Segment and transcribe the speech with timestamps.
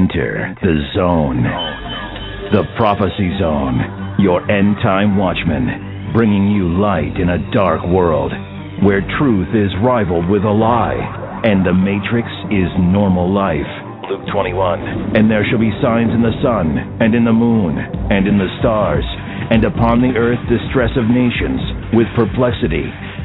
[0.00, 1.44] Enter the zone.
[2.56, 8.32] The Prophecy Zone, your end time watchman, bringing you light in a dark world
[8.80, 10.96] where truth is rivaled with a lie
[11.44, 13.68] and the matrix is normal life.
[14.08, 15.20] Luke 21.
[15.20, 18.48] And there shall be signs in the sun, and in the moon, and in the
[18.60, 19.04] stars,
[19.52, 21.60] and upon the earth distress of nations,
[21.92, 22.88] with perplexity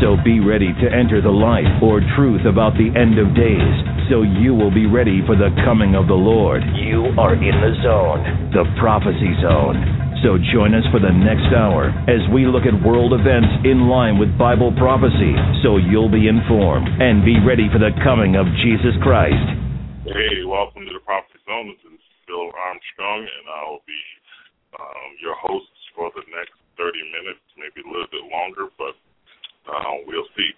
[0.00, 3.76] So be ready to enter the light or truth about the end of days,
[4.08, 6.62] so you will be ready for the coming of the Lord.
[6.78, 9.76] You are in the zone, the prophecy zone.
[10.22, 14.22] So join us for the next hour as we look at world events in line
[14.22, 15.34] with Bible prophecy
[15.66, 19.42] so you'll be informed and be ready for the coming of Jesus Christ.
[20.06, 21.74] Hey, welcome to the Prophecy Zone.
[21.74, 24.02] This is Bill Armstrong, and I'll be
[24.78, 28.94] um, your host for the next 30 minutes, maybe a little bit longer, but
[29.72, 30.52] uh, we'll see.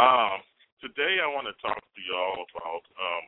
[0.00, 0.40] Um,
[0.80, 3.24] today I want to talk to y'all about um,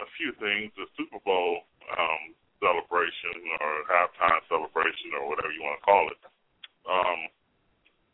[0.00, 0.72] a few things.
[0.80, 6.20] The Super Bowl um, celebration or halftime celebration or whatever you want to call it
[6.88, 7.20] um,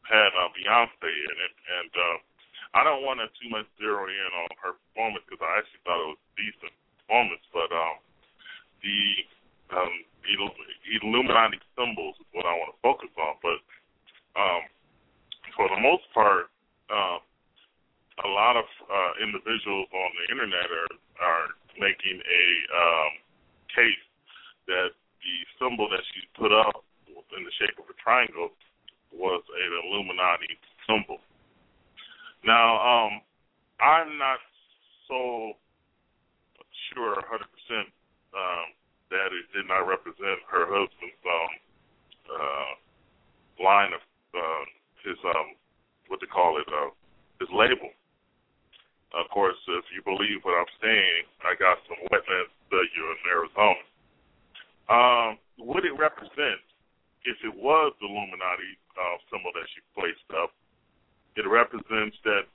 [0.07, 2.17] had uh, Beyonce in it, and uh,
[2.79, 6.03] I don't want to too much zero in on her performance because I actually thought
[6.03, 7.97] it was a decent performance, but um,
[8.83, 8.99] the
[9.75, 9.95] um,
[10.27, 13.35] Illuminati symbols is what I want to focus on.
[13.43, 13.59] But
[14.39, 14.63] um,
[15.57, 16.53] for the most part,
[16.93, 17.19] uh,
[18.25, 21.49] a lot of uh, individuals on the internet are are
[21.81, 23.12] making a um,
[23.73, 24.05] case
[24.69, 28.53] that the symbol that she put up in the shape of a triangle
[29.12, 31.19] was an Illuminati symbol.
[32.44, 33.21] Now, um,
[33.81, 34.38] I'm not
[35.09, 35.56] so
[36.93, 38.67] sure 100% um,
[39.11, 41.53] that it did not represent her husband's um,
[42.28, 42.73] uh,
[43.62, 44.03] line of
[44.37, 44.65] uh,
[45.06, 45.55] his um,
[46.11, 46.91] what they call it, uh,
[47.39, 47.91] his label.
[49.15, 53.83] Of course, if you believe what I'm saying, I got some wetlands failure in Arizona.
[54.91, 55.31] Um,
[55.62, 56.67] what it represents,
[57.25, 60.50] if it was the Illuminati uh, symbol that she placed up,
[61.38, 62.50] it represents that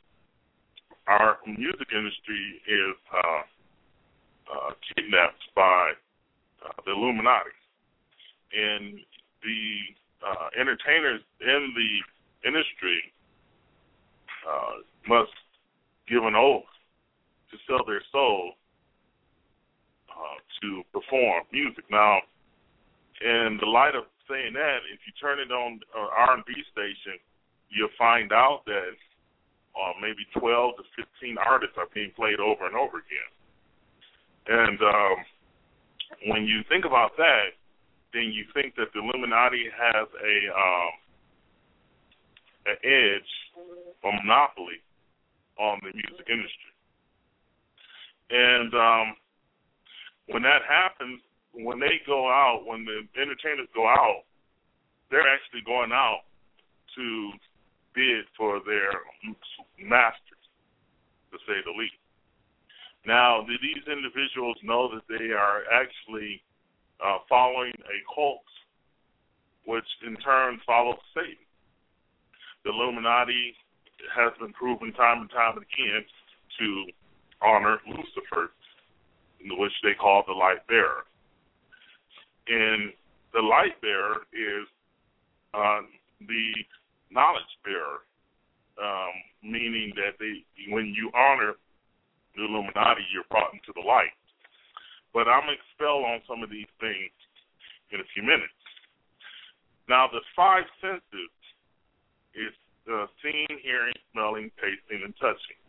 [1.07, 3.44] our music industry is uh,
[4.51, 5.91] uh, kidnapped by
[6.63, 7.57] uh, the Illuminati,
[8.53, 9.00] and
[9.44, 9.63] the
[10.22, 11.91] uh, entertainers in the
[12.46, 13.13] industry
[14.47, 15.34] uh, must
[16.07, 16.69] give an oath
[17.52, 18.53] to sell their soul
[20.09, 21.85] uh, to perform music.
[21.90, 22.19] Now,
[23.22, 27.19] in the light of saying that, if you turn it on an R&B station,
[27.69, 28.96] you'll find out that
[29.75, 30.84] uh, maybe 12 to
[31.19, 33.31] 15 artists are being played over and over again.
[34.47, 35.16] And um,
[36.28, 37.56] when you think about that,
[38.13, 40.91] then you think that the Illuminati has a um,
[42.66, 43.31] an edge,
[44.03, 44.81] a monopoly
[45.59, 46.72] on the music industry.
[48.29, 49.16] And um,
[50.27, 51.21] when that happens,
[51.53, 54.23] when they go out, when the entertainers go out,
[55.09, 56.23] they're actually going out
[56.95, 57.31] to
[57.94, 59.03] bid for their
[59.83, 60.44] masters,
[61.31, 62.00] to say the least.
[63.05, 66.41] Now, do these individuals know that they are actually
[67.03, 68.45] uh, following a cult,
[69.66, 71.44] which in turn follows Satan?
[72.63, 73.55] The Illuminati
[74.16, 76.05] has been proven time and time again
[76.59, 76.85] to
[77.41, 78.51] honor Lucifer,
[79.57, 81.05] which they call the light bearer.
[82.47, 82.94] And
[83.33, 84.67] the light bearer is
[85.53, 85.81] uh,
[86.27, 86.51] the
[87.09, 88.05] knowledge bearer,
[88.81, 89.13] um,
[89.44, 91.53] meaning that they, when you honor
[92.35, 94.13] the Illuminati, you're brought into the light.
[95.13, 97.12] But I'm going to expel on some of these things
[97.91, 98.56] in a few minutes.
[99.89, 101.30] Now, the five senses
[102.36, 102.54] is
[102.92, 105.60] uh, seeing, hearing, smelling, tasting, and touching.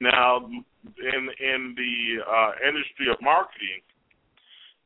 [0.00, 3.82] Now, in in the uh, industry of marketing,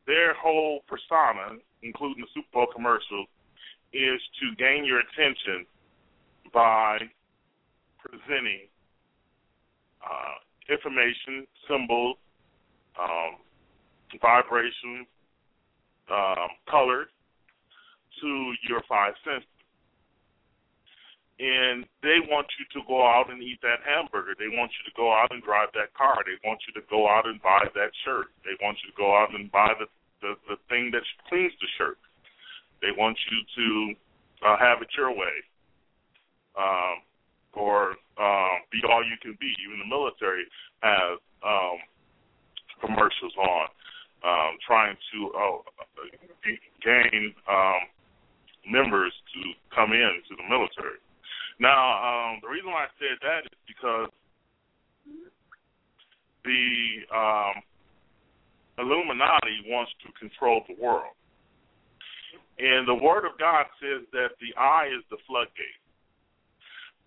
[0.06, 3.28] their whole persona, including the Super Bowl commercials,
[3.92, 5.66] is to gain your attention
[6.52, 6.98] by
[7.98, 8.68] presenting
[10.02, 10.36] uh,
[10.72, 12.16] information, symbols,
[13.00, 13.40] um,
[14.20, 15.06] vibrations,
[16.10, 17.08] um, colors
[18.20, 19.55] to your five senses
[21.38, 24.32] and they want you to go out and eat that hamburger.
[24.38, 26.16] They want you to go out and drive that car.
[26.24, 28.32] They want you to go out and buy that shirt.
[28.40, 29.86] They want you to go out and buy the
[30.22, 31.98] the, the thing that cleans the shirt.
[32.80, 35.36] They want you to uh, have it your way,
[36.56, 37.04] um,
[37.52, 39.52] or um, be all you can be.
[39.64, 40.44] Even the military
[40.80, 41.76] has um,
[42.80, 43.68] commercials on
[44.24, 45.60] um, trying to uh,
[46.84, 47.82] gain um,
[48.68, 49.40] members to
[49.74, 51.00] come in to the military.
[51.58, 54.12] Now, um, the reason why I said that is because
[56.44, 56.62] the
[57.10, 57.56] um,
[58.78, 61.16] Illuminati wants to control the world.
[62.58, 65.80] And the Word of God says that the eye is the floodgate.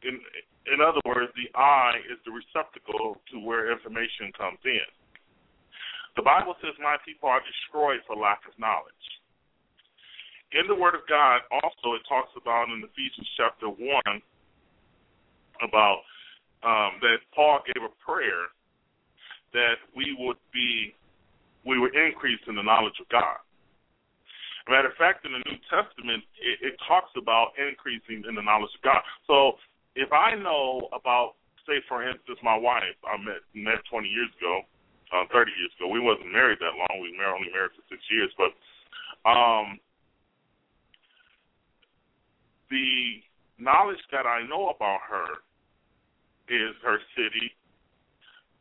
[0.01, 0.21] In,
[0.69, 4.85] in other words, the eye is the receptacle to where information comes in.
[6.17, 9.05] The Bible says, My people are destroyed for lack of knowledge.
[10.53, 13.77] In the Word of God, also, it talks about in Ephesians chapter 1
[15.61, 16.03] about
[16.63, 18.51] um, that Paul gave a prayer
[19.53, 20.93] that we would be,
[21.65, 23.39] we would increase in the knowledge of God.
[24.69, 28.69] Matter of fact, in the New Testament, it, it talks about increasing in the knowledge
[28.77, 29.01] of God.
[29.25, 29.57] So
[29.95, 34.61] if I know about, say, for instance, my wife, I met met 20 years ago,
[35.09, 35.89] uh, 30 years ago.
[35.89, 37.01] We wasn't married that long.
[37.01, 38.53] We were only married for six years, but
[39.25, 39.79] um,
[42.69, 43.25] the
[43.57, 45.41] knowledge that I know about her
[46.49, 47.53] is her city.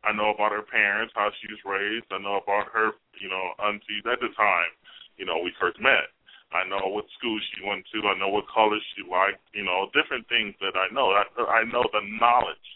[0.05, 2.07] I know about her parents, how she was raised.
[2.13, 4.73] I know about her, you know, aunties at the time
[5.19, 6.15] you know, we first met.
[6.55, 8.09] I know what school she went to.
[8.09, 9.43] I know what colors she liked.
[9.53, 11.13] You know, different things that I know.
[11.13, 12.69] I, I know the knowledge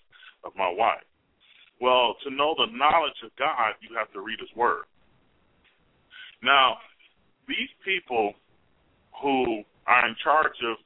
[0.45, 1.07] of my wife.
[1.81, 4.85] Well, to know the knowledge of God, you have to read His Word.
[6.43, 6.79] Now,
[7.49, 8.35] these people
[9.23, 10.77] who are in charge of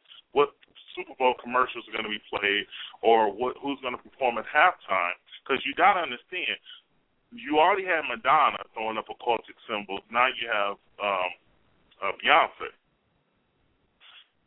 [0.97, 2.65] Super Bowl commercials are going to be played
[3.05, 5.15] or what who's going to perform at halftime,
[5.45, 6.57] because you got to understand,
[7.31, 10.01] you already had Madonna throwing up occultic symbols.
[10.09, 11.31] Now you have um,
[12.01, 12.73] uh, Beyonce.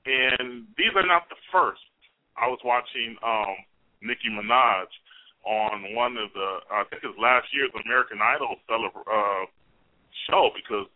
[0.10, 1.86] And these are not the first.
[2.34, 3.54] I was watching um,
[4.02, 4.90] Nicki Minaj
[5.46, 9.46] on one of the, I think it was last year's American Idol celebra- uh,
[10.28, 10.88] show because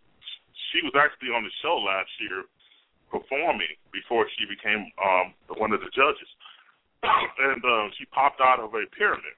[0.71, 2.47] she was actually on the show last year
[3.13, 6.29] performing before she became um, one of the judges.
[7.05, 9.37] and uh, she popped out of a pyramid.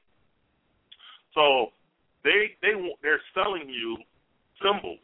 [1.35, 1.75] So
[2.23, 3.99] they they they're selling you
[4.63, 5.03] symbols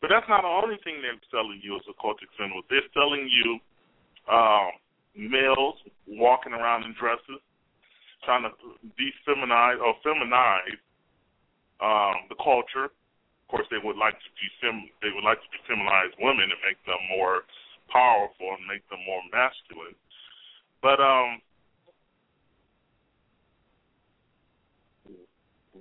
[0.00, 2.64] but that's not the only thing they're selling you as occultic symbols.
[2.72, 3.60] They're selling you
[4.32, 4.72] um,
[5.14, 5.76] males
[6.08, 7.44] walking around in dresses,
[8.24, 8.52] trying to
[8.96, 10.80] defeminize or feminize
[11.84, 12.88] um, the culture.
[13.50, 17.02] Course, they would like to defem they would like to defeminize women and make them
[17.10, 17.42] more
[17.90, 19.98] powerful and make them more masculine.
[20.80, 21.42] But um,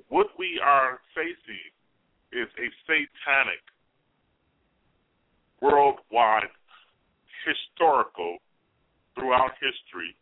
[0.10, 1.70] what we are facing
[2.34, 3.62] is a satanic
[5.62, 6.50] worldwide,
[7.46, 8.38] historical,
[9.14, 10.16] throughout history,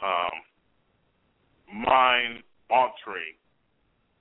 [0.00, 3.34] um, mind altering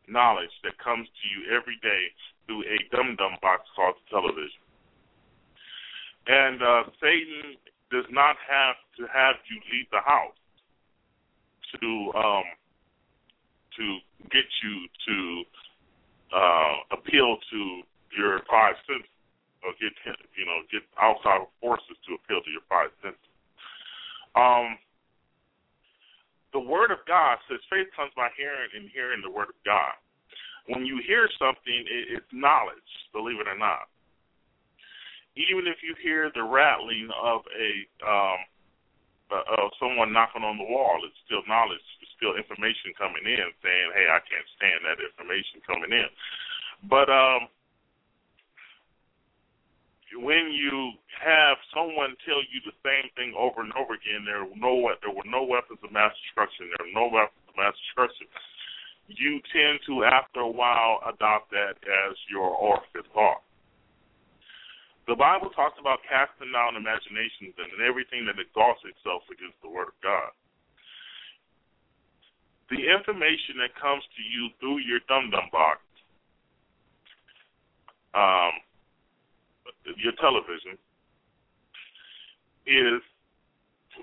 [0.07, 2.11] knowledge that comes to you every day
[2.45, 4.61] through a dum dum box called television.
[6.27, 7.57] And uh, Satan
[7.91, 10.37] does not have to have you leave the house
[11.79, 12.47] to um,
[13.77, 13.85] to
[14.31, 14.75] get you
[15.07, 15.17] to
[16.33, 17.59] uh, appeal to
[18.17, 19.12] your five senses
[19.63, 19.93] or get
[20.38, 23.31] you know get outside forces to appeal to your five senses.
[24.35, 24.77] Um,
[26.55, 29.91] the word of God says faith comes by hearing and hearing the word of God.
[30.71, 33.91] When you hear something, it, it's knowledge, believe it or not.
[35.35, 37.71] Even if you hear the rattling of a
[38.07, 38.39] um,
[39.35, 41.83] of someone knocking on the wall, it's still knowledge.
[42.00, 46.07] It's still information coming in, saying, "Hey, I can't stand that information coming in."
[46.88, 47.51] But um,
[50.22, 54.60] when you have someone tell you the same thing over and over again, there were
[54.60, 56.72] no there were no weapons of mass destruction.
[56.72, 58.27] There were no weapons of mass destruction.
[59.07, 63.45] You tend to, after a while, adopt that as your orphan thought.
[65.05, 69.93] The Bible talks about casting down imaginations and everything that exalts itself against the Word
[69.93, 70.34] of God.
[72.74, 75.86] The information that comes to you through your dum dum box
[78.17, 78.57] um,
[79.98, 80.77] your television
[82.65, 83.01] is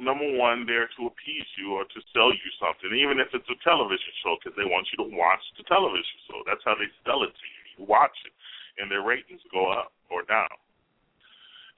[0.01, 3.59] number one there to appease you or to sell you something, even if it's a
[3.61, 6.41] television show, because they want you to watch the television show.
[6.47, 7.62] That's how they sell it to you.
[7.77, 8.33] You watch it,
[8.81, 10.55] and their ratings go up or down,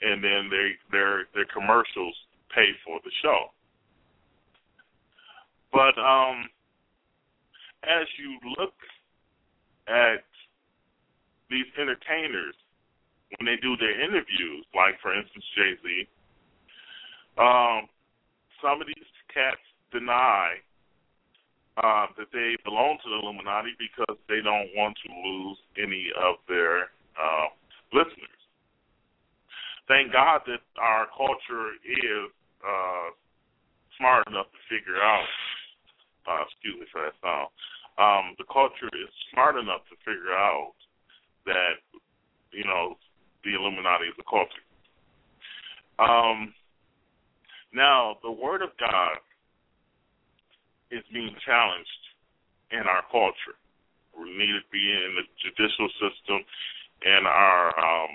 [0.02, 2.14] and then they their their commercials
[2.54, 3.50] pay for the show.
[5.72, 6.46] But um,
[7.82, 8.78] as you look
[9.88, 10.22] at
[11.50, 12.54] these entertainers
[13.38, 16.08] when they do their interviews, like for instance Jay Z,
[17.38, 17.88] Um,
[18.62, 19.60] some of these cats
[19.90, 20.62] deny
[21.76, 26.38] uh, that they belong to the Illuminati because they don't want to lose any of
[26.46, 27.50] their uh,
[27.92, 28.40] listeners.
[29.88, 32.30] Thank God that our culture is
[32.62, 33.10] uh,
[33.98, 35.26] smart enough to figure out.
[36.24, 37.50] Uh, excuse me for that sound.
[37.98, 40.72] Um, the culture is smart enough to figure out
[41.44, 41.82] that
[42.50, 42.96] you know
[43.44, 44.64] the Illuminati is a culture.
[46.00, 46.54] Um,
[47.72, 49.20] now, the Word of God
[50.90, 52.02] is being challenged
[52.70, 53.58] in our culture.
[54.14, 56.42] We need to be in the judicial system,
[57.02, 58.14] in our um,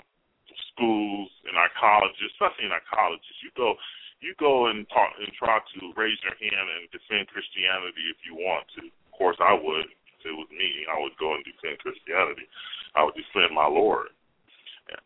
[0.71, 3.35] schools, in our colleges, especially in our colleges.
[3.43, 3.75] You go,
[4.23, 8.39] you go and talk and try to raise your hand and defend Christianity if you
[8.39, 8.87] want to.
[8.87, 9.91] Of course, I would.
[10.19, 12.47] If it was me, I would go and defend Christianity.
[12.95, 14.11] I would defend my Lord.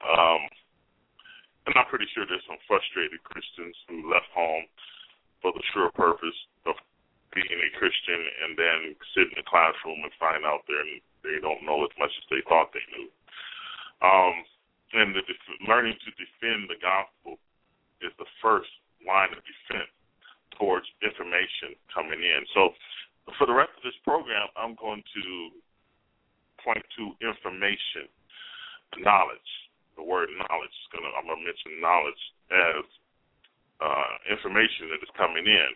[0.03, 0.41] Um,
[1.67, 4.67] and I'm pretty sure there's some frustrated Christians who left home
[5.39, 6.35] for the sure purpose
[6.67, 6.75] of
[7.31, 8.79] being a Christian and then
[9.15, 12.43] sit in the classroom and find out they they don't know as much as they
[12.45, 13.07] thought they knew.
[14.03, 14.35] Um,
[14.93, 17.39] and the def- learning to defend the gospel
[18.03, 18.69] is the first
[19.07, 19.89] line of defense
[20.59, 22.43] towards information coming in.
[22.51, 22.75] So
[23.39, 25.25] for the rest of this program, I'm going to
[26.59, 28.11] point to information,
[28.99, 29.51] knowledge
[29.95, 32.85] the word knowledge is gonna I'm gonna mention knowledge as
[33.81, 35.71] uh, information that is coming in,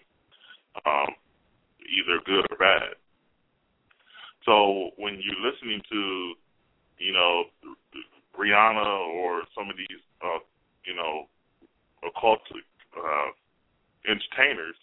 [0.86, 1.12] um,
[1.86, 2.96] either good or bad.
[4.46, 6.34] So when you're listening to,
[7.00, 7.52] you know,
[8.40, 10.40] Rihanna or some of these, uh,
[10.86, 11.28] you know,
[12.06, 12.64] occultic
[12.96, 13.30] uh,
[14.08, 14.78] entertainers,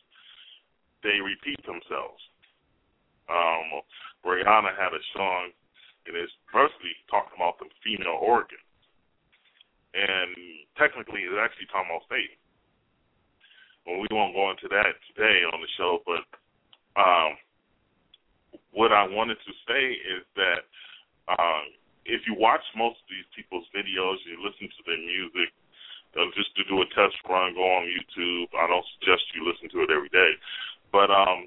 [1.03, 2.21] they repeat themselves.
[3.31, 3.81] Um,
[4.27, 5.49] Rihanna had a song,
[6.07, 8.61] and it's mostly talking about the female organ
[9.95, 10.35] and
[10.75, 12.37] technically it's actually about Satan.
[13.87, 16.25] Well, we won't go into that today on the show, but
[16.99, 17.39] um,
[18.75, 20.67] what I wanted to say is that
[21.31, 21.65] um,
[22.05, 25.53] if you watch most of these people's videos, you listen to their music,
[26.17, 28.51] uh, just to do a test run, go on YouTube.
[28.57, 30.33] I don't suggest you listen to it every day,
[30.91, 31.47] but um,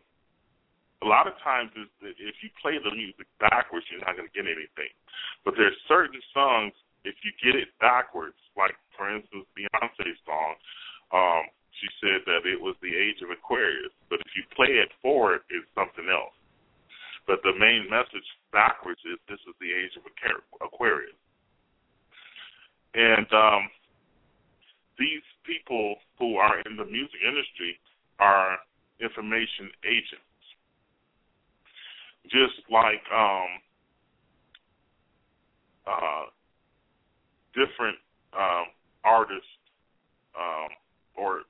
[1.02, 4.50] a lot of times if you play the music backwards, you're not going to get
[4.50, 4.92] anything.
[5.46, 6.74] But there's certain songs
[7.08, 10.54] if you get it backwards, like for instance Beyonce's song,
[11.16, 11.44] um,
[11.80, 15.42] she said that it was the age of Aquarius, but if you play it forward,
[15.50, 16.36] it's something else.
[17.26, 20.04] But the main message backwards is this is the age of
[20.64, 21.16] Aquarius.
[22.96, 23.70] And um,
[24.98, 27.78] these people who are in the music industry
[28.20, 28.58] are
[29.00, 30.24] information agents.
[32.26, 33.52] Just like um,
[35.86, 36.26] uh,
[37.58, 37.98] different
[38.38, 38.70] um,
[39.04, 39.58] artists,
[40.38, 40.70] um,
[41.18, 41.42] or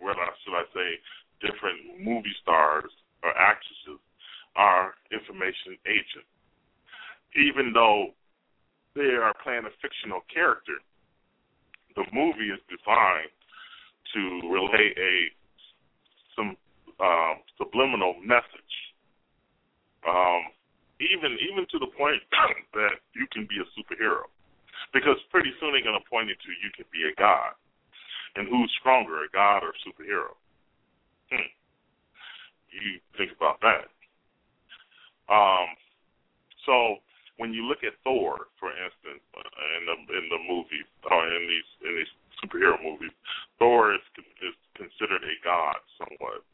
[0.00, 0.88] what should I say,
[1.44, 2.88] different movie stars
[3.22, 4.00] or actresses
[4.56, 6.32] are information agents.
[7.36, 8.16] Even though
[8.96, 10.80] they are playing a fictional character,
[11.96, 13.32] the movie is designed
[14.12, 15.12] to relay a
[16.36, 16.56] some
[17.00, 18.74] uh, subliminal message.
[20.08, 20.48] Um,
[21.00, 22.20] even even to the point
[22.74, 24.28] that you can be a superhero.
[24.90, 27.54] Because pretty soon they're going to point you to you can be a god.
[28.34, 30.34] And who's stronger, a god or a superhero?
[31.30, 31.52] Hmm.
[32.72, 33.92] You think about that.
[35.28, 35.68] Um,
[36.66, 37.00] so
[37.36, 41.36] when you look at Thor, for instance, uh, in the in the movies or uh,
[41.36, 43.12] in these in these superhero movies,
[43.58, 44.04] Thor is
[44.44, 46.44] is considered a god somewhat,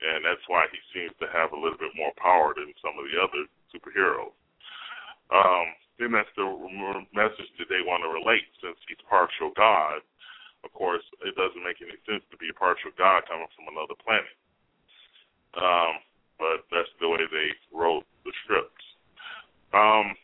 [0.00, 3.04] and that's why he seems to have a little bit more power than some of
[3.08, 4.36] the other superheroes.
[5.30, 5.66] Um,
[6.00, 6.48] then that's the
[7.12, 10.00] message that they want to relate since he's partial God.
[10.64, 13.96] Of course, it doesn't make any sense to be a partial God coming from another
[14.00, 14.36] planet.
[15.60, 16.00] Um,
[16.40, 18.84] but that's the way they wrote the scripts.
[19.76, 20.16] Um,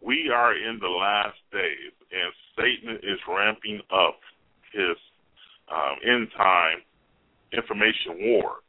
[0.00, 4.20] we are in the last days, and Satan is ramping up
[4.72, 4.96] his
[5.68, 6.80] um, end time
[7.52, 8.64] information war.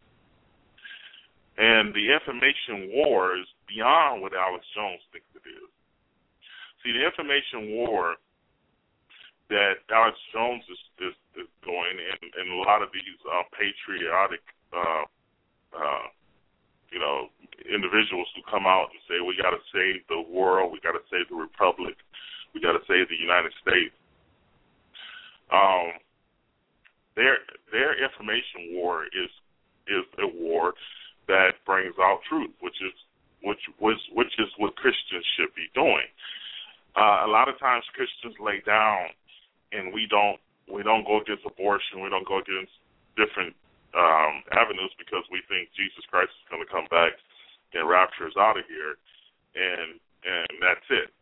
[1.58, 5.70] And the information war is beyond what Alex Jones thinks it is.
[6.84, 8.16] See, the information war
[9.50, 14.42] that Alex Jones is is, is going, and, and a lot of these uh, patriotic,
[14.74, 15.06] uh,
[15.74, 16.06] uh,
[16.90, 17.30] you know,
[17.66, 21.06] individuals who come out and say we got to save the world, we got to
[21.10, 21.98] save the republic,
[22.54, 23.94] we got to save the United States.
[25.54, 26.02] Um,
[27.16, 27.38] their
[27.72, 29.32] their information war is
[29.88, 30.74] is a war
[31.28, 32.94] that brings out truth, which is
[33.46, 36.10] which which is what Christians should be doing.
[36.98, 39.14] Uh, a lot of times Christians lay down
[39.72, 42.02] and we don't we don't go against abortion.
[42.02, 42.74] We don't go against
[43.14, 43.54] different
[43.94, 47.14] um, avenues because we think Jesus Christ is going to come back
[47.78, 48.98] and rapture us out of here,
[49.54, 51.14] and and that's it.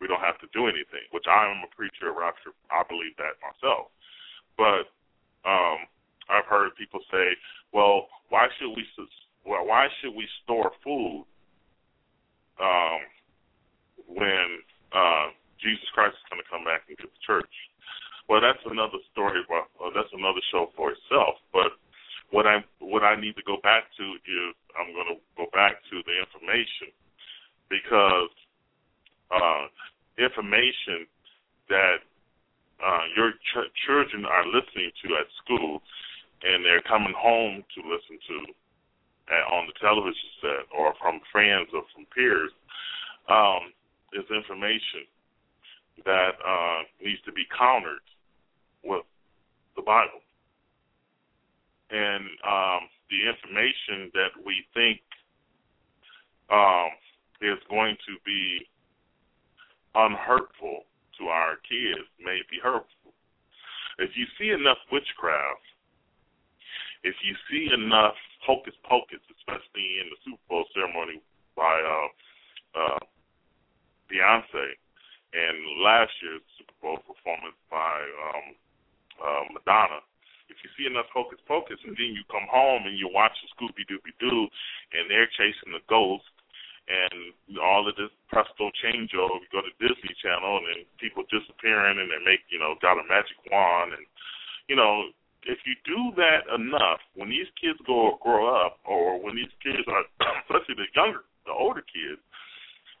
[0.00, 1.04] We don't have to do anything.
[1.12, 2.56] Which I am a preacher of rapture.
[2.72, 3.92] I believe that myself.
[4.56, 4.88] But
[5.44, 5.84] um,
[6.32, 7.36] I've heard people say,
[7.76, 8.88] "Well, why should we
[9.44, 11.28] well, why should we store food
[12.60, 13.00] um,
[14.06, 14.62] when
[14.92, 17.54] uh, Jesus Christ is going to come back and get the church?"
[18.28, 19.40] Well, that's another story.
[19.48, 21.40] Well, that's another show for itself.
[21.52, 21.72] But
[22.30, 25.80] what I what I need to go back to is I'm going to go back
[25.90, 26.92] to the information
[27.72, 28.32] because
[29.32, 29.64] uh,
[30.20, 31.08] information
[31.68, 32.04] that
[32.84, 35.82] uh, your ch- children are listening to at school
[36.42, 38.36] and they're coming home to listen to
[39.52, 42.50] on the television set or from friends or from peers
[43.28, 43.72] um,
[44.12, 45.04] is information
[46.04, 48.04] that uh, needs to be countered
[48.84, 49.04] with
[49.76, 50.22] the Bible.
[51.90, 55.00] And um, the information that we think
[56.50, 56.90] um,
[57.40, 58.66] is going to be
[59.94, 60.84] unhurtful
[61.18, 63.12] to our kids may be hurtful.
[63.98, 65.66] If you see enough witchcraft,
[67.02, 68.14] if you see enough
[68.44, 71.20] hocus pocus, especially in the Super Bowl ceremony
[71.56, 72.08] by uh,
[72.78, 73.02] uh,
[74.08, 74.78] Beyonce,
[75.34, 77.96] and last year's Super Bowl performance by
[78.32, 78.46] um,
[79.20, 80.00] uh, Madonna.
[80.48, 83.52] If you see enough hocus pocus, and then you come home and you watch the
[83.52, 84.48] Scooby Dooby Doo,
[84.96, 86.24] and they're chasing the ghost,
[86.88, 92.08] and all of this presto changeover, you go to Disney Channel, and people disappearing, and
[92.08, 94.08] they make you know got a magic wand, and
[94.72, 95.12] you know
[95.48, 99.82] if you do that enough, when these kids go grow up, or when these kids
[99.88, 100.04] are,
[100.44, 102.20] especially the younger, the older kids,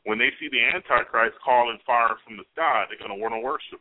[0.08, 3.44] when they see the Antichrist calling fire from the sky, they're going to want to
[3.44, 3.78] worship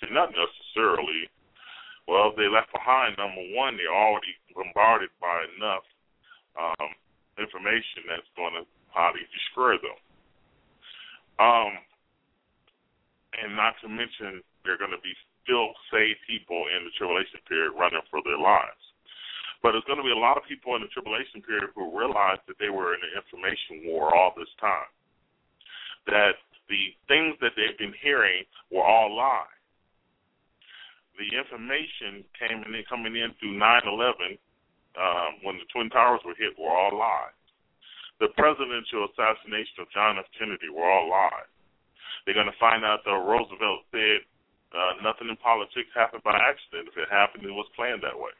[0.00, 1.28] see, not necessarily.
[2.08, 3.76] Well, they left behind number one.
[3.76, 5.84] They're already bombarded by enough
[6.58, 6.90] um,
[7.38, 9.98] information that's going to probably destroy them.
[11.38, 11.72] Um,
[13.38, 17.72] and not to mention, they're going to be still saved people in the tribulation period
[17.76, 18.80] running for their lives.
[19.60, 22.40] But there's going to be a lot of people in the tribulation period who realize
[22.48, 24.88] that they were in an information war all this time.
[26.08, 26.40] That
[26.72, 29.60] the things that they've been hearing were all lies
[31.20, 34.40] the information came in coming in through 9/11
[34.96, 37.36] um, when the twin towers were hit were all lies.
[38.18, 40.24] The presidential assassination of John F.
[40.36, 41.52] Kennedy were all lies.
[42.24, 44.24] They're going to find out that Roosevelt said
[44.70, 46.90] uh, nothing in politics happened by accident.
[46.90, 48.30] If it happened, it was planned that way.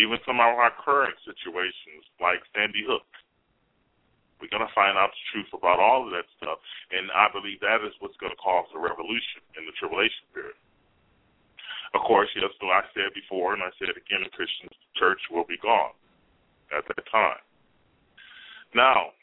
[0.00, 3.04] Even some of our current situations, like Sandy Hook,
[4.40, 6.62] we're going to find out the truth about all of that stuff,
[6.94, 10.56] and I believe that is what's going to cause a revolution in the tribulation period.
[11.92, 15.44] Of course, yes, so I said before, and I said again, the Christian church will
[15.44, 15.96] be gone
[16.70, 17.42] at that time.
[18.76, 19.16] Now,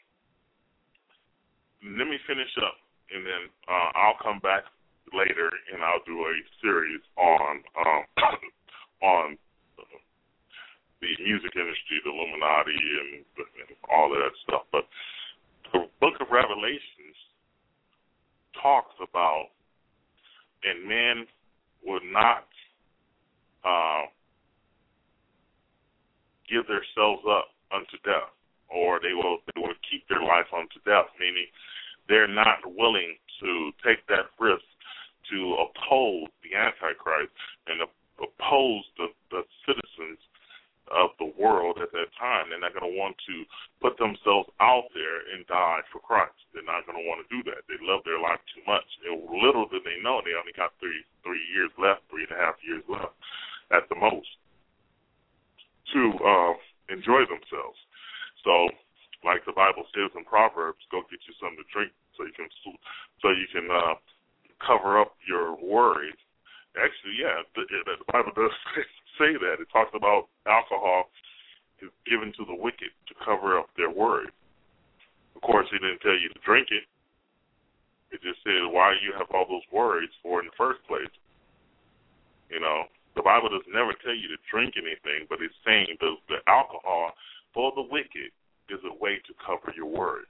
[1.80, 2.76] let me finish up,
[3.14, 4.68] and then uh, I'll come back
[5.12, 8.02] later, and I'll do a series on um,
[9.02, 9.38] on
[11.00, 14.64] the music industry, the Illuminati, and, and all of that stuff.
[14.72, 14.88] But
[15.72, 17.16] the Book of Revelations
[18.60, 19.52] talks about,
[20.64, 21.26] and men
[21.84, 22.48] would not
[23.64, 24.08] uh,
[26.48, 28.32] give themselves up unto death,
[28.72, 31.46] or they will they will keep their life unto death, meaning
[32.08, 34.64] they're not willing to take that risk
[35.30, 37.32] to oppose the Antichrist
[37.66, 37.82] and
[38.18, 40.20] oppose the, the citizens
[40.94, 42.46] of the world at that time.
[42.50, 43.36] They're not going to want to
[43.82, 46.38] put themselves out there and die for Christ.
[46.54, 47.66] They're not going to want to do that.
[47.66, 48.86] They love their life too much.
[49.02, 52.38] And little do they know they only got three three years left, three and a
[52.38, 53.18] half years left
[53.74, 54.30] at the most
[55.90, 56.54] to uh,
[56.90, 57.78] enjoy themselves.
[58.46, 58.70] So,
[59.26, 62.46] like the Bible says in Proverbs, go get you something to drink so you can
[62.62, 63.98] so you can uh,
[64.64, 66.16] cover up your worries.
[66.76, 68.52] Actually, yeah, the, the Bible does
[69.18, 69.60] say that.
[69.60, 71.08] It talks about alcohol
[71.80, 74.32] is given to the wicked to cover up their worries.
[75.36, 76.84] Of course, he didn't tell you to drink it.
[78.12, 81.12] It just said why you have all those worries for in the first place.
[82.48, 86.16] You know, the Bible does never tell you to drink anything, but it's saying the,
[86.28, 87.12] the alcohol
[87.52, 88.32] for the wicked
[88.70, 90.28] is a way to cover your words.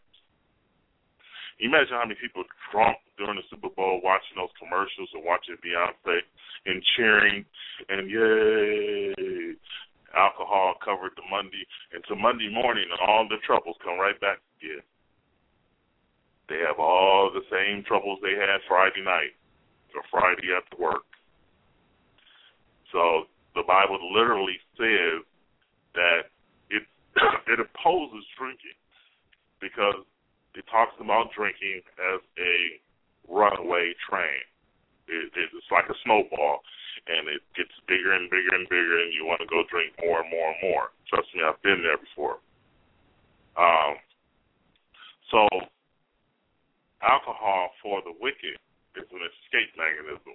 [1.58, 6.20] Imagine how many people drunk during the Super Bowl watching those commercials and watching Beyonce
[6.66, 7.44] and cheering
[7.88, 9.56] and yay.
[10.16, 14.80] Alcohol covered the Monday and Monday morning and all the troubles come right back again.
[16.48, 19.36] They have all the same troubles they had Friday night
[19.94, 21.04] or Friday at work
[22.92, 25.24] So the Bible literally says
[25.94, 26.32] that
[26.70, 26.84] it
[27.52, 28.78] it opposes drinking
[29.60, 30.04] because
[30.56, 31.84] it talks about drinking
[32.16, 32.54] as a
[33.28, 34.42] runaway train.
[35.06, 36.64] It, it's like a snowball,
[37.06, 40.24] and it gets bigger and bigger and bigger, and you want to go drink more
[40.24, 40.90] and more and more.
[41.06, 42.42] Trust me, I've been there before.
[43.54, 43.94] Um,
[45.30, 45.46] so,
[47.04, 48.58] alcohol for the wicked
[48.98, 50.34] is an escape mechanism.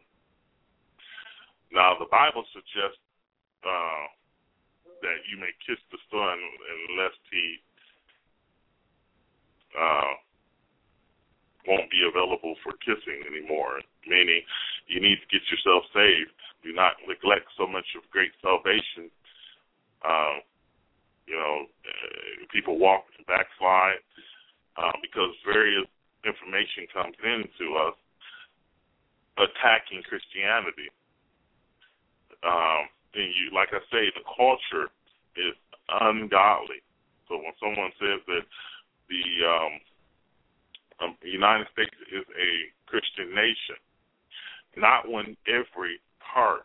[1.72, 3.00] Now, the Bible suggests
[3.64, 4.06] uh,
[5.02, 6.38] that you may kiss the Son
[6.92, 7.64] unless he
[9.78, 10.14] uh,
[11.68, 14.42] won't be available for kissing anymore, meaning
[14.88, 16.34] you need to get yourself saved.
[16.64, 19.10] Do not neglect so much of great salvation.
[20.02, 20.42] Uh,
[21.28, 24.02] you know, uh, people walk and backslide
[24.78, 25.86] uh, because various
[26.26, 27.98] information comes into us
[29.38, 30.90] attacking Christianity.
[32.44, 34.90] Um, and you, like I say, the culture
[35.38, 35.56] is
[35.88, 36.82] ungodly.
[37.28, 38.46] So when someone says that
[39.12, 39.74] the um,
[41.04, 42.52] um, United States is a
[42.88, 43.76] Christian nation,
[44.80, 46.64] not when every part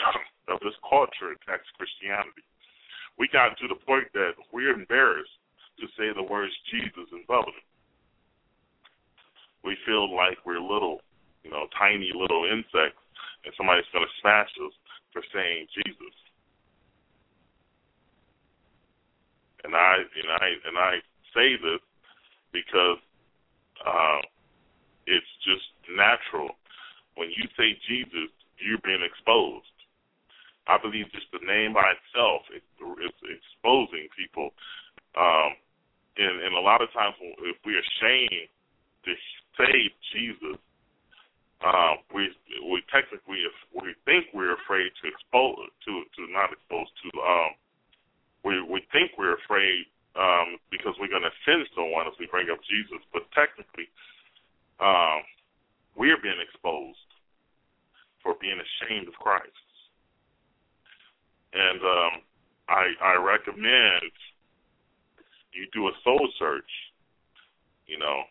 [0.48, 2.48] of this culture attacks Christianity.
[3.20, 5.36] We got to the point that we're embarrassed
[5.80, 7.60] to say the words Jesus in public.
[9.64, 11.04] We feel like we're little,
[11.44, 13.04] you know, tiny little insects,
[13.44, 14.74] and somebody's going to smash us
[15.12, 16.16] for saying Jesus.
[19.64, 20.92] And I and I and I
[21.34, 21.80] say this
[22.52, 22.98] because
[23.86, 24.20] uh,
[25.06, 26.50] it's just natural.
[27.14, 29.66] When you say Jesus, you're being exposed.
[30.66, 32.62] I believe just the name by itself is,
[33.02, 34.54] is exposing people.
[35.18, 35.58] Um,
[36.16, 38.48] and, and a lot of times, if we're ashamed
[39.04, 39.12] to
[39.58, 40.58] say Jesus,
[41.62, 42.30] um, we
[42.70, 43.42] we technically
[43.74, 47.50] we think we're afraid to expose to to not expose to um,
[48.42, 49.84] we we think we're afraid
[50.16, 53.88] um, because we're going to offend someone if we bring up Jesus, but technically,
[54.80, 55.20] um,
[55.96, 57.08] we're being exposed
[58.22, 59.52] for being ashamed of Christ.
[61.52, 62.14] And um,
[62.68, 64.12] I, I recommend
[65.52, 66.72] you do a soul search.
[67.84, 68.24] You know,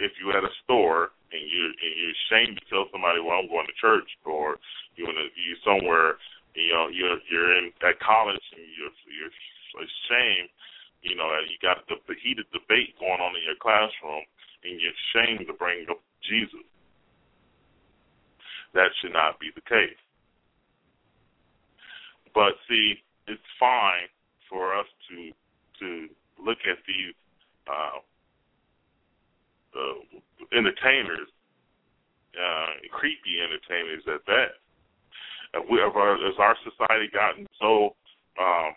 [0.00, 3.48] if you at a store and you and you're ashamed to tell somebody, well, I'm
[3.48, 4.56] going to church, or
[4.96, 6.16] you in a, you somewhere,
[6.56, 9.32] you know, you're you're in at college and you're you're
[9.84, 10.48] ashamed
[11.06, 14.26] you know, you got the, the heated debate going on in your classroom,
[14.64, 16.66] and you're ashamed to bring up Jesus.
[18.74, 20.02] That should not be the case.
[22.34, 24.10] But see, it's fine
[24.50, 25.30] for us to
[25.78, 26.08] to
[26.42, 27.14] look at these
[27.68, 28.00] uh,
[29.76, 29.95] uh,
[30.52, 31.28] entertainers,
[32.36, 34.60] uh, creepy entertainers at that.
[35.54, 37.96] Have we, have our, has our society gotten so
[38.40, 38.74] um,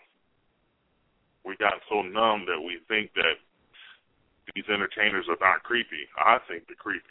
[1.44, 3.36] we got so numb that we think that
[4.54, 6.08] these entertainers are not creepy.
[6.16, 7.04] I think they're creepy.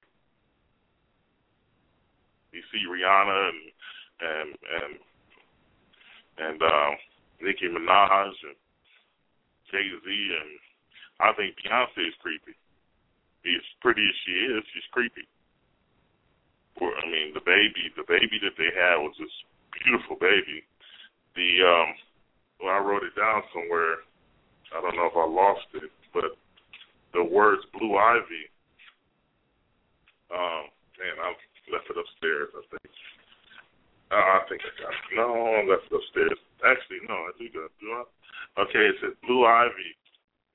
[2.51, 3.62] You see Rihanna and
[4.19, 4.93] and and
[6.39, 6.93] and um,
[7.41, 8.58] Nicki Minaj and
[9.71, 10.51] Jay Z, and
[11.19, 12.58] I think Beyonce is creepy.
[13.47, 15.23] As pretty as she is, she's creepy.
[16.80, 19.32] I mean, the baby, the baby that they had was this
[19.84, 20.63] beautiful baby.
[21.36, 21.89] The um,
[22.60, 24.04] well, I wrote it down somewhere.
[24.75, 26.36] I don't know if I lost it, but
[27.13, 28.45] the words Blue Ivy.
[30.32, 31.34] Um, man, I
[31.71, 32.52] left it upstairs.
[32.56, 32.93] I think.
[34.10, 35.15] Uh, I think I got it.
[35.15, 36.39] No, I left it upstairs.
[36.63, 37.71] Actually, no, I do got.
[37.80, 38.04] Do I?
[38.67, 39.98] Okay, it says Blue Ivy.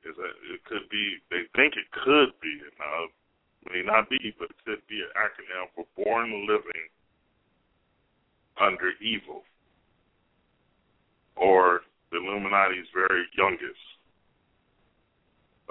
[0.04, 1.16] Is that it could be?
[1.30, 2.60] They think it could be.
[2.78, 3.08] Now,
[3.72, 6.88] may not be, but it could be an acronym for Born Living
[8.60, 9.42] Under Evil,
[11.36, 11.80] or
[12.12, 13.80] the Illuminati's very youngest.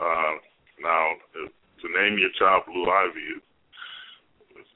[0.01, 0.41] Uh,
[0.81, 3.45] now, to name your child Blue Ivy is,
[4.57, 4.69] is,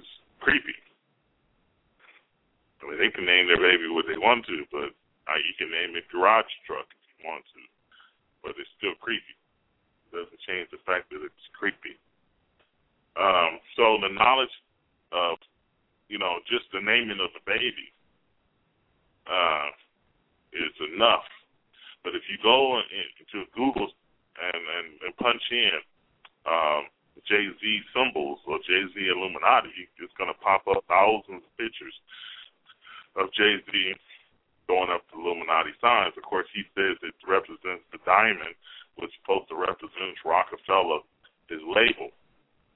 [0.00, 0.06] is
[0.40, 0.74] creepy.
[2.82, 4.90] I mean, they can name their baby what they want to, but
[5.30, 7.60] uh, you can name it garage truck if you want to,
[8.44, 9.34] but it's still creepy.
[10.12, 11.96] It doesn't change the fact that it's creepy.
[13.16, 14.52] Um, so the knowledge
[15.10, 15.40] of,
[16.12, 17.88] you know, just the naming of the baby
[19.24, 19.72] uh,
[20.52, 21.24] is enough.
[22.04, 23.88] But if you go into Google
[24.36, 25.80] and and, and punch in
[26.44, 26.84] um,
[27.24, 27.62] Jay Z
[27.96, 31.96] symbols or Jay Z Illuminati, it's going to pop up thousands of pictures
[33.16, 33.72] of Jay Z
[34.66, 36.16] going up to Illuminati signs.
[36.16, 38.56] Of course, he says it represents the diamond,
[38.96, 41.04] which supposed to represent Roc-A-Fella,
[41.48, 42.14] his label.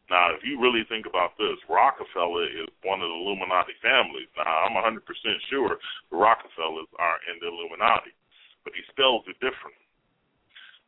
[0.08, 4.28] Now, if you really think about this, Rockefeller is one of the Illuminati families.
[4.40, 5.04] Now, I'm 100%
[5.52, 5.76] sure
[6.08, 8.16] the Rockefellers are in the Illuminati,
[8.64, 9.84] but he spells it differently.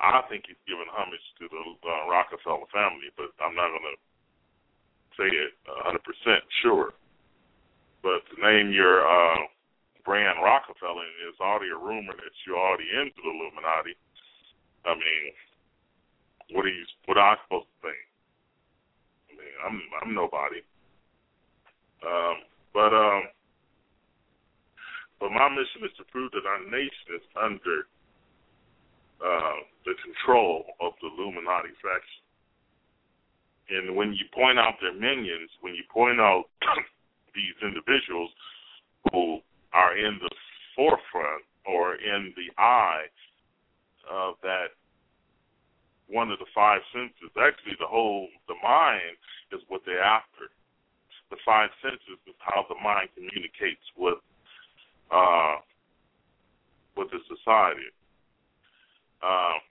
[0.01, 4.01] I think he's giving homage to the uh, Rockefeller family, but I'm not going to
[5.21, 6.01] say it 100%
[6.65, 6.97] sure.
[8.01, 9.45] But to name your uh,
[10.05, 13.95] brand Roc-A-Fella, and it's already a rumor that you're already into the Illuminati.
[14.85, 15.25] I mean,
[16.57, 16.85] what are you?
[17.07, 18.03] What are I supposed to think?
[19.29, 20.65] I mean, I'm I'm nobody.
[22.01, 22.37] Um,
[22.73, 23.23] but um,
[25.21, 27.85] but my mission is to prove that our nation is under
[29.21, 32.25] uh, the control of the Illuminati faction.
[33.71, 36.49] And when you point out their minions, when you point out
[37.37, 38.31] these individuals
[39.13, 39.39] who
[39.73, 40.31] are in the
[40.75, 43.07] forefront or in the eye
[44.11, 44.75] of that
[46.09, 49.15] one of the five senses, actually the whole the mind
[49.53, 50.51] is what they're after.
[51.31, 54.19] The five senses is how the mind communicates with
[55.11, 55.63] uh,
[56.97, 57.87] with the society.
[59.23, 59.63] Um,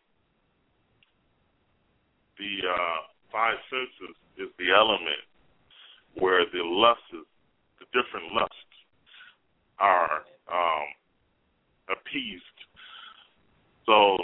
[2.39, 2.99] the uh,
[3.31, 5.19] five senses is the element
[6.15, 8.68] where the lusts, the different lusts,
[9.79, 10.87] are um,
[11.89, 12.43] appeased.
[13.85, 14.17] So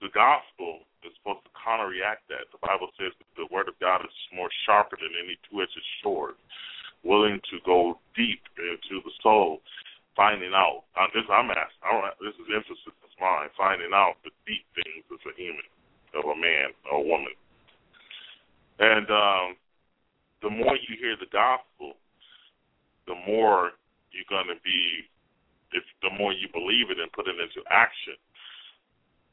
[0.00, 2.48] the gospel is supposed to counteract that.
[2.50, 6.38] The Bible says that the word of God is more sharper than any two-edged sword,
[7.02, 9.60] willing to go deep into the soul,
[10.14, 10.86] finding out.
[10.94, 11.82] Uh, this I'm asking.
[11.82, 13.50] I don't, this is emphasis of mine.
[13.58, 15.66] Finding out the deep things of a human,
[16.14, 17.34] of a man or a woman.
[18.78, 19.48] And um,
[20.42, 21.94] the more you hear the gospel,
[23.06, 23.72] the more
[24.12, 25.08] you're going to be,
[25.72, 28.16] if the more you believe it and put it into action,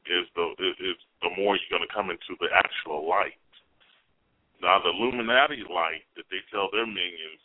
[0.08, 3.36] is the is the more you're going to come into the actual light.
[4.60, 7.40] Now, the Illuminati light that they tell their minions,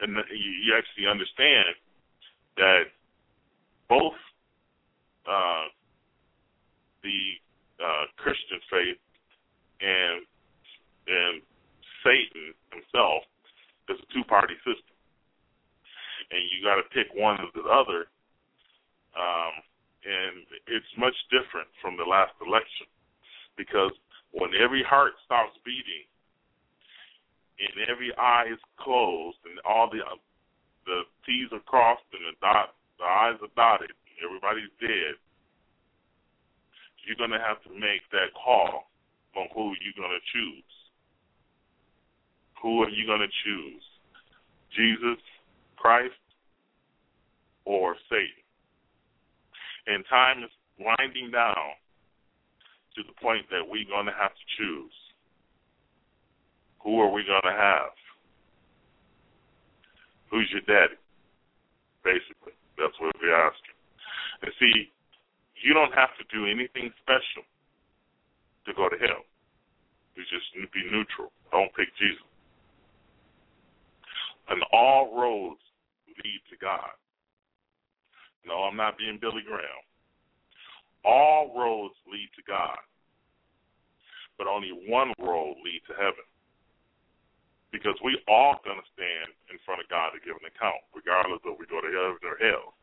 [0.00, 1.76] and you actually understand
[2.56, 2.84] that
[3.88, 4.16] both
[5.28, 5.68] uh,
[7.02, 7.20] the
[7.80, 9.00] uh, Christian faith
[9.80, 10.24] and
[11.06, 11.42] and
[12.00, 13.24] Satan himself
[13.88, 14.93] is a two party system,
[16.34, 18.10] and you got to pick one or the other.
[19.14, 19.54] Um,
[20.02, 22.90] and it's much different from the last election
[23.56, 23.94] because
[24.34, 26.04] when every heart stops beating
[27.62, 30.02] and every eye is closed and all the
[30.84, 35.16] the T's are crossed and the dot the I's are dotted, everybody's dead.
[37.06, 38.90] You're gonna have to make that call
[39.36, 40.72] on who you're gonna choose.
[42.60, 43.82] Who are you gonna choose?
[44.76, 45.22] Jesus,
[45.76, 46.18] Christ,
[47.64, 48.44] or Satan?
[49.86, 51.76] And time is winding down
[52.96, 54.96] to the point that we're going to have to choose.
[56.82, 57.92] Who are we going to have?
[60.30, 60.98] Who's your daddy?
[62.02, 63.76] Basically, that's what we're asking.
[64.42, 64.92] And see,
[65.62, 67.44] you don't have to do anything special
[68.66, 69.24] to go to hell.
[70.16, 71.32] You just be neutral.
[71.50, 72.28] Don't pick Jesus.
[74.48, 75.60] And all roads
[76.22, 76.92] lead to God.
[78.46, 79.82] No, I'm not being Billy Graham.
[81.04, 82.80] All roads lead to God,
[84.38, 86.24] but only one road leads to heaven.
[87.72, 91.42] Because we all going to stand in front of God to give an account, regardless
[91.42, 92.78] of we go to heaven or hell.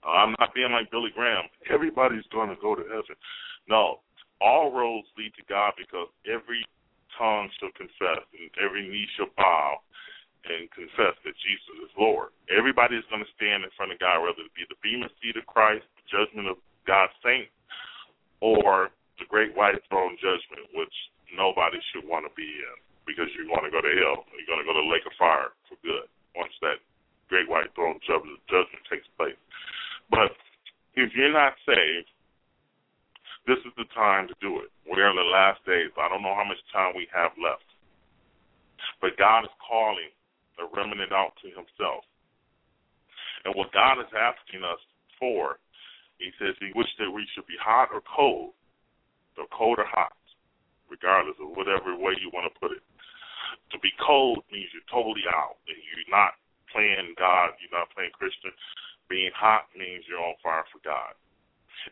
[0.00, 1.44] Uh, I'm not being like Billy Graham.
[1.68, 3.18] Everybody's going to go to heaven.
[3.68, 4.00] No,
[4.40, 6.64] all roads lead to God because every
[7.18, 9.80] tongue shall confess and every knee shall bow
[10.46, 12.30] and confess that Jesus is Lord.
[12.50, 15.36] Everybody is going to stand in front of God, whether it be the bema seat
[15.36, 16.56] of Christ, the judgment of
[16.86, 17.52] God's saints,
[18.40, 20.92] or the great white throne judgment, which
[21.34, 24.26] nobody should want to be in because you're going to go to hell.
[24.34, 26.82] You're going to go to the lake of fire for good once that
[27.30, 29.38] great white throne judgment takes place.
[30.10, 30.34] But
[30.94, 32.10] if you're not saved,
[33.46, 34.70] this is the time to do it.
[34.86, 35.94] We're in the last days.
[35.94, 37.66] I don't know how much time we have left.
[38.98, 40.10] But God is calling
[40.76, 42.04] remnant out to himself.
[43.48, 44.82] And what God is asking us
[45.18, 45.56] for,
[46.20, 48.52] he says he wishes that we should be hot or cold,
[49.40, 50.16] or cold or hot,
[50.92, 52.84] regardless of whatever way you want to put it.
[53.72, 56.36] To be cold means you're totally out, and you're not
[56.70, 58.52] playing God, you're not playing Christian.
[59.08, 61.14] Being hot means you're on fire for God.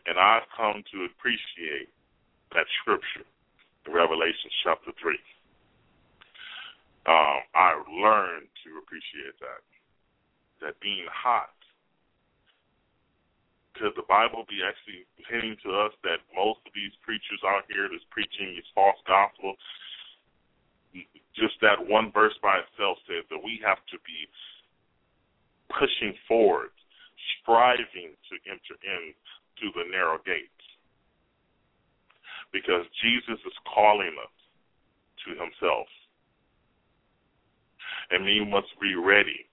[0.06, 1.88] And I've come to appreciate
[2.52, 3.26] that scripture
[3.86, 5.14] in Revelation chapter 3
[7.06, 9.60] um, I learned to appreciate that.
[10.64, 11.52] That being hot.
[13.76, 17.90] Could the Bible be actually hinting to us that most of these preachers out here
[17.90, 19.58] that's preaching this false gospel,
[21.34, 24.30] just that one verse by itself says that we have to be
[25.74, 26.70] pushing forward,
[27.42, 30.64] striving to enter into the narrow gates.
[32.54, 34.36] Because Jesus is calling us
[35.26, 35.90] to himself.
[38.10, 39.46] And we must be ready.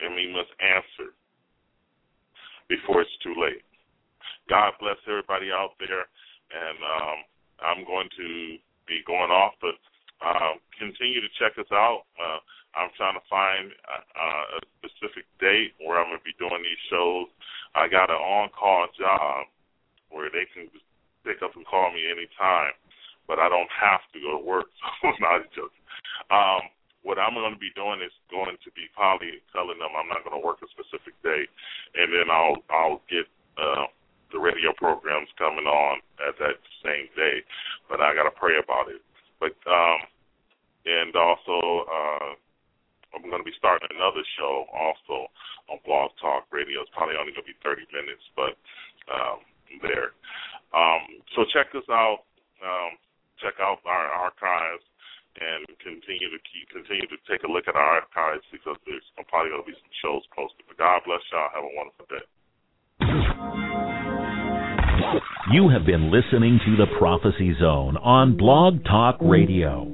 [0.00, 1.12] And we must answer
[2.68, 3.62] before it's too late.
[4.48, 6.08] God bless everybody out there.
[6.50, 7.18] And um,
[7.60, 8.56] I'm going to
[8.88, 9.76] be going off, but
[10.24, 12.08] uh, continue to check us out.
[12.16, 12.40] Uh,
[12.74, 16.84] I'm trying to find uh, a specific date where I'm going to be doing these
[16.88, 17.26] shows.
[17.74, 19.46] I got an on-call job
[20.10, 20.70] where they can
[21.26, 22.74] pick up and call me anytime,
[23.30, 24.66] but I don't have to go to work.
[25.06, 25.86] So not joking.
[26.34, 26.66] Um,
[27.06, 30.26] what I'm going to be doing is going to be probably telling them I'm not
[30.26, 31.46] going to work a specific day,
[31.94, 33.24] and then I'll I'll get
[33.56, 33.88] uh,
[34.34, 37.40] the radio programs coming on at that same day,
[37.88, 39.00] but I got to pray about it.
[39.40, 40.04] But um,
[40.84, 42.30] and also uh,
[43.16, 45.32] I'm going to be starting another show also
[45.72, 46.84] on Blog Talk Radio.
[46.84, 48.58] It's probably only going to be 30 minutes, but
[49.08, 49.40] um,
[49.80, 50.12] there.
[50.76, 52.28] Um, so check us out.
[52.60, 53.00] Um,
[53.40, 54.84] check out our archives
[55.40, 59.50] and continue to keep continue to take a look at our archives because there's probably
[59.50, 60.64] going to be some shows posted.
[60.68, 61.48] But God bless y'all.
[61.54, 62.24] Have a wonderful day.
[65.52, 69.90] You have been listening to the Prophecy Zone on Blog Talk Radio.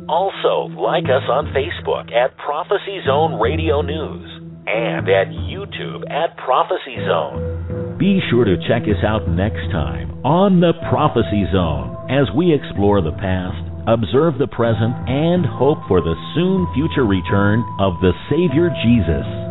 [0.08, 4.37] Also, like us on Facebook at Prophecy Zone Radio News
[4.68, 7.96] and at YouTube at Prophecy Zone.
[7.98, 13.00] Be sure to check us out next time on the Prophecy Zone as we explore
[13.00, 18.68] the past observe the present, and hope for the soon future return of the Savior
[18.84, 19.47] Jesus.